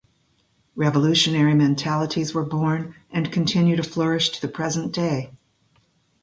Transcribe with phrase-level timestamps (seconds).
[0.75, 5.29] Revolutionary mentalities were born and continue to flourish to the present day.